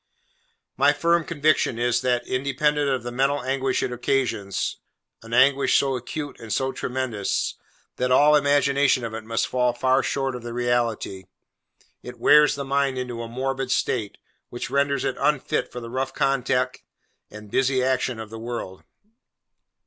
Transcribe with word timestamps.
My 0.77 0.93
firm 0.93 1.23
conviction 1.23 1.77
is 1.77 2.01
that, 2.01 2.25
independent 2.25 2.89
of 2.89 3.03
the 3.03 3.11
mental 3.11 3.43
anguish 3.43 3.83
it 3.83 3.91
occasions—an 3.91 5.31
anguish 5.31 5.77
so 5.77 5.95
acute 5.95 6.39
and 6.39 6.51
so 6.51 6.71
tremendous, 6.71 7.53
that 7.97 8.09
all 8.11 8.35
imagination 8.35 9.03
of 9.05 9.13
it 9.13 9.23
must 9.23 9.45
fall 9.47 9.73
far 9.73 10.01
short 10.01 10.33
of 10.35 10.41
the 10.41 10.53
reality—it 10.53 12.19
wears 12.19 12.55
the 12.55 12.65
mind 12.65 12.97
into 12.97 13.21
a 13.21 13.27
morbid 13.27 13.69
state, 13.69 14.17
which 14.49 14.71
renders 14.71 15.05
it 15.05 15.17
unfit 15.19 15.71
for 15.71 15.79
the 15.79 15.89
rough 15.91 16.15
contact 16.15 16.81
and 17.29 17.51
busy 17.51 17.83
action 17.83 18.19
of 18.19 18.31
the 18.31 18.39
world. 18.39 18.81